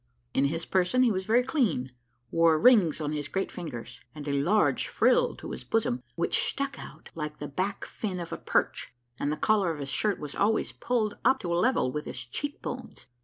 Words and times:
In 0.33 0.45
his 0.45 0.65
person 0.65 1.03
he 1.03 1.11
was 1.11 1.27
very 1.27 1.43
clean, 1.43 1.91
wore 2.31 2.57
rings 2.59 2.99
on 2.99 3.11
his 3.11 3.27
great 3.27 3.51
fingers, 3.51 4.01
and 4.15 4.27
a 4.27 4.31
large 4.41 4.87
frill 4.87 5.35
to 5.35 5.51
his 5.51 5.63
bosom, 5.63 6.01
which 6.15 6.39
stuck 6.39 6.79
out 6.79 7.09
like 7.13 7.37
the 7.37 7.47
back 7.47 7.85
fin 7.85 8.19
of 8.19 8.33
a 8.33 8.37
perch, 8.37 8.95
and 9.19 9.31
the 9.31 9.37
collar 9.37 9.69
of 9.69 9.77
his 9.77 9.89
shirt 9.89 10.17
was 10.19 10.33
always 10.33 10.71
pulled 10.71 11.19
up 11.23 11.37
to 11.41 11.53
a 11.53 11.53
level 11.53 11.91
with 11.91 12.05
his 12.07 12.25
cheek 12.25 12.63
bones. 12.63 13.05